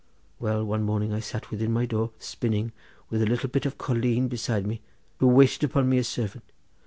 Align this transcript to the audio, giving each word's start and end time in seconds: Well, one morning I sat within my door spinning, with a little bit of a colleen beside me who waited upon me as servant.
Well, 0.39 0.65
one 0.65 0.81
morning 0.81 1.13
I 1.13 1.19
sat 1.19 1.51
within 1.51 1.71
my 1.71 1.85
door 1.85 2.09
spinning, 2.17 2.71
with 3.11 3.21
a 3.21 3.27
little 3.27 3.49
bit 3.49 3.67
of 3.67 3.73
a 3.73 3.75
colleen 3.75 4.29
beside 4.29 4.65
me 4.65 4.81
who 5.19 5.27
waited 5.27 5.63
upon 5.63 5.89
me 5.89 5.99
as 5.99 6.07
servant. 6.07 6.43